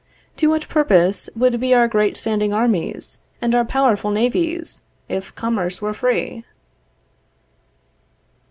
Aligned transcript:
To 0.37 0.47
what 0.47 0.67
purpose 0.67 1.29
would 1.35 1.59
be 1.59 1.75
our 1.75 1.87
great 1.87 2.17
standing 2.17 2.51
armies, 2.53 3.19
and 3.39 3.53
our 3.53 3.63
powerful 3.63 4.09
navies, 4.09 4.81
if 5.07 5.35
commerce 5.35 5.79
were 5.79 5.93
free? 5.93 6.43